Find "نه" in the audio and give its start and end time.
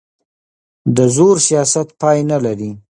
2.31-2.37